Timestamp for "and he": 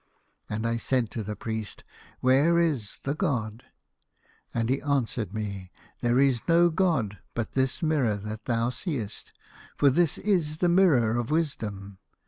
4.51-4.81